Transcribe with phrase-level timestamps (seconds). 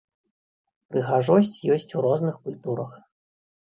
[0.93, 2.91] Прыгажосць ёсць у розных культурах.